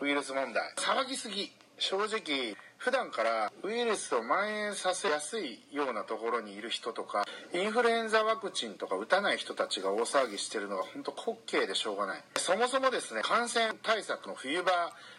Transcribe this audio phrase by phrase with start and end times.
[0.00, 0.62] ウイルス問題。
[0.76, 1.52] 騒ぎすぎ。
[1.78, 12.22] 正直普段からウイルスを蔓延させやすいようなところにいる人とかインフルエンザワクチンとか打たない人たちが大騒ぎしてるのが本当滑稽でしょうがない。
[12.36, 14.72] そもそもですね感染対策の冬場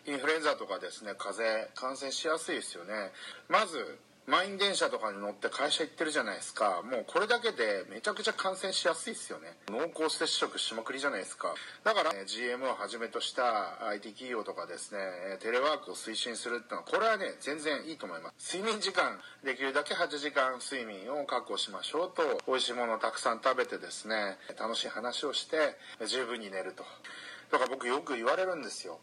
[0.07, 3.11] インフルエンザとかですね風邪感染しやすいですよね。
[3.49, 3.97] まず
[4.31, 6.81] 満員電車とかに乗って会社行ってるじゃないですか。
[6.89, 9.57] もうこれだけでめちゃくちゃ感染しやすいですよね。
[9.67, 11.53] 濃厚接触しまくりじゃないですか。
[11.83, 14.99] だから、ね、GM をはじめとした IT 企業とかですね
[15.41, 18.55] テレワークを推進するってのはこれはね全然いいと思います。
[18.55, 25.75] 睡眠時間できるだけ8時間睡眠を確保しましょうと美味しいものをたくさん食べてですね楽しい話をして
[26.07, 26.85] 十分に寝ると。
[27.51, 28.99] だから僕よく言われるんですよ。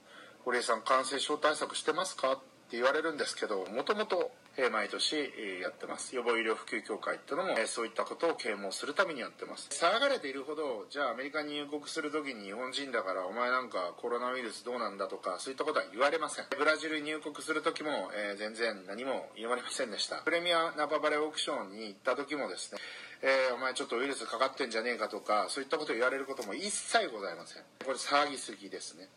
[0.46, 2.40] 堀江さん感染症対策してますか？
[2.68, 4.30] って言われるんですけどもともと
[4.72, 5.16] 毎年
[5.62, 6.14] やってます。
[6.16, 9.68] 予防医療普及協会ってのもそういったことを啓蒙するためにやってます。
[9.70, 16.46] 騒がれているほどじゃあアメリカに入国する時に日本人だからお前なんかコロナウイルスどうなんだとかそういったことは言われません。
[16.58, 20.16] ブラジルに入国する時も、えー、全然何も言われませんでした。
[20.16, 22.80] プレミアナパバレオークションに行った時もですね
[23.22, 27.62] えー、お前ちょっとウイルスかかってんじゃねえかとかそういったことを言われることも一切ございません。
[27.84, 29.08] これ騒ぎすぎですね。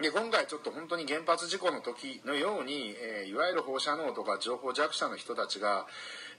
[0.00, 5.86] で今回ちょっと本当に原発事故の時のように、えー、いわゆる放射能とか情報弱者の人たちが、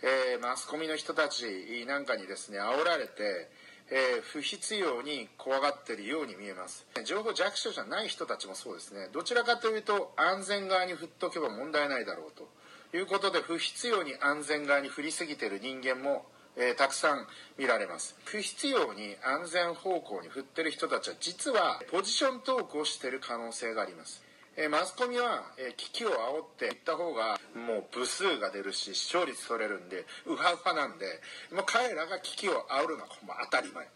[0.01, 3.49] えー、マスコミの人たちなんかにですね煽られて、
[3.91, 6.85] えー、不必要に怖がってるように見えます。
[7.05, 9.07] 情報弱者じゃない人たちもそうですね。
[9.13, 12.47] どちらかというと安全側に振っとけば問題ないだろうと。
[12.95, 18.15] いうことで不必要に安全側に振りすぎてる人間もえー、たくさん見られます。
[18.25, 24.23] 不必要に安全方向に振ってる人たちは実はポジショントークをしてる可能性があります。
[24.55, 26.15] えー、マスコミは、えー、危機を煽っ
[26.57, 31.05] ていった方がもう部数が出るし視聴率取れるんでウハウハなんで
[31.51, 33.09] もう彼らが危機を煽るのは
[33.49, 33.87] 当たり前。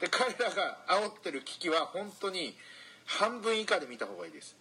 [0.00, 2.56] で彼らが煽ってる危機は本当に
[3.04, 4.56] 半分以下で見た方がいいです。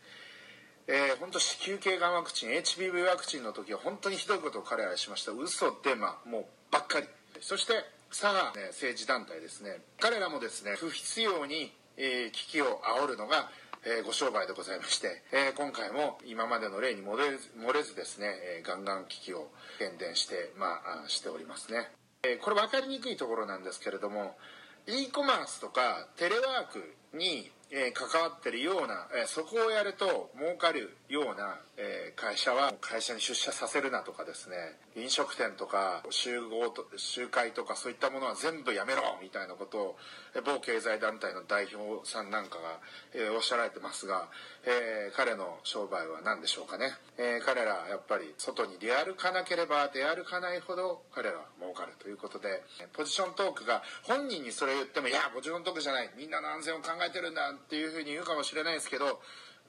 [0.88, 5.31] えー、本当子宮頸がんワクチン HPV ワクチンの時は本当にひどいことを彼らはしました。
[5.31, 7.08] 嘘デマもうばっかり。
[7.41, 7.74] そして
[8.09, 9.79] 佐賀、ね、政治団体ですね。
[10.00, 13.50] 彼らもですね不必要に、えー、危機を煽るのが
[13.84, 18.28] えー、ご商売でございまして、えー、今回も今までの例に漏れず漏れずですね、
[18.59, 20.68] えー、ガンガン危機を宣伝して、ま
[21.03, 21.90] あ、しておりますね、
[22.22, 24.38] えこれ分かりにくいところなんですけれども
[24.85, 34.56] e コマースとかテレワークにえー、関わってるような、えー、そこをやると儲かるような、えー、会社は会社に出社させるなとかですね
[34.96, 39.98] 飲食店とか集合と集会とかそういったものは全部やめろみたいなことを、
[40.46, 42.78] 某経済団体の代表さんなんかが、
[43.16, 44.30] えー、おっしゃられてますが、
[44.68, 52.62] えー、彼の商売は何でしょうかね、えー、彼らやっぱり外に出歩かなければ出歩かないほど彼らは儲かるということで
[52.94, 56.09] ポジショントークが本人にそれ言ってもいやポジショントークじゃない。
[56.18, 59.22] みんなの安全を考えてるんだっていうふうに言うかもしれないですけど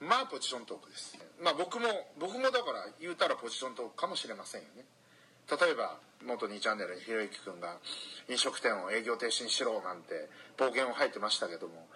[0.03, 1.17] まあポジショントークです。
[1.41, 1.87] まあ僕も
[2.19, 4.85] 僕もだから言うたらポジショントークかもしれませんよね。
[5.49, 7.79] 例えば元2チャンネルにひろゆきくんが
[8.29, 11.87] 飲食店を営業停止にしろなんて暴言を吐いてましたけども、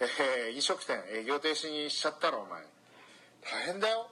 [0.00, 2.62] えー、飲食店営業停止にしちゃったらお前
[3.42, 4.08] 大変だよ。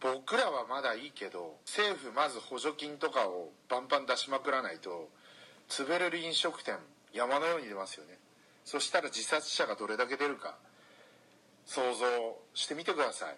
[0.00, 5.08] 僕らはまだいいけど政府まず補助金とかをバンバン出しまくらないと
[5.68, 6.76] 潰れる飲食店
[7.12, 8.18] 山のように出ますよね。
[8.64, 10.56] そしたら自殺者がどれだけ出るか。
[11.68, 12.06] 想像
[12.54, 13.36] してみてください。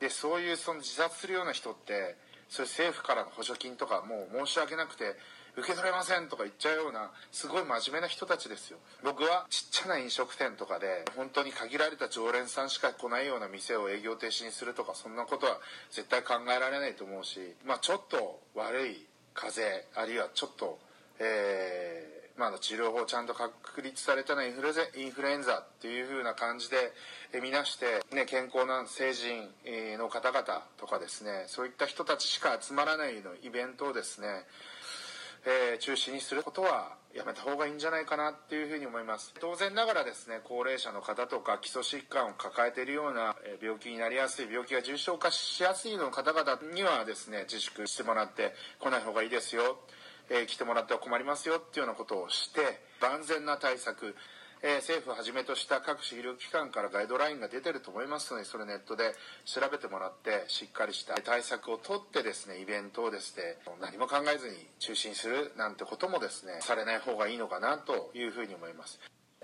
[0.00, 2.16] でそういうその自殺するような人って
[2.48, 5.16] そういう政府からの補助金とかもう申し訳なくて
[5.56, 8.78] 受け取れませんとか言っちゃうようなすごい真面目な人たちですよ。
[9.02, 15.58] 僕はちっちゃな飲食店とかで本当に限られた常連さんしか来ないような店を営業停止にするとかそんなことは
[15.90, 19.04] 絶対考えられないと思うしまあちょっと悪い
[19.34, 20.78] 風あるいはちょっと
[21.18, 26.76] えーまあ、治療法ちゃんと確立されたのはインフルインフルエンザっていう風な感じで
[27.42, 29.48] 見なして、ね、健康な成人
[29.98, 34.28] の方々とかですねそういった人たちしか集まらないのイベントをですね、
[35.72, 39.34] えー、中止にすることはやめた方がいいんじゃないかなっていうふうに思います。
[39.40, 49.78] 当然ながらですね高齢者の方とか基礎疾患を抱えているような病気になりやすい病気が重症化しやすいの方々にはですね自粛してもらって来ない方がいいですよ。
[50.30, 52.60] えー、来てもらっては困りますよっていうようなことをして
[53.00, 54.14] 万全な対策
[54.62, 59.14] えー、政府をはじめとした各種医療機関からガイドラインが出てると思いますのでそれネットで
[59.44, 68.98] 調べてもらってしっかりした対策をとってですねイベントをですね何も考えずに中止にするなんてこともですねされない方がいいのかなというふうに思います。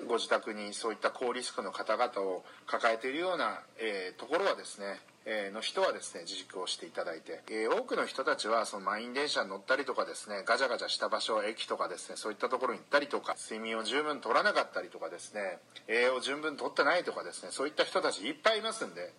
[0.09, 15.59] ご自宅にそういった高リスクの方々を抱えているような、えー、ところはですねえの人はですね自粛をしていただいて、え多くの人たちはその満員電車に乗ったりとかですねガチャガチャした場所駅とかですねそういったところに行ったりとか睡眠を十分取らなかったりとかですね
[15.89, 19.13] 栄養を十分取ってないとかですねそういった人たちいっぱいいますんで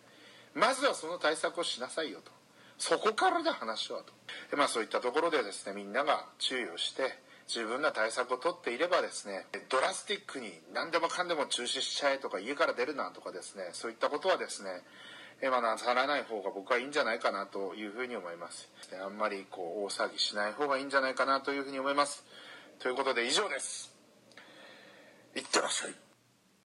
[0.53, 2.31] まずはその対策をしなさいよと。
[2.77, 4.01] そこからで話は
[4.49, 4.57] と。
[4.57, 14.69] まあそういったところでですねみんなが注意をして十分な対策をとっていればですねドラスティックに何でもかんでも中止しちゃえとか家から出るなとかですねそういったことはですね
[15.41, 18.69] まあ、なさらない方が僕はいいんじゃないかなというふうに思います。
[19.03, 22.23] あんまりこう大騒ぎしない方がいいんじゃないかなというふうに思います。
[22.79, 23.93] ということで以上です。
[25.35, 26.04] いってらっしゃい。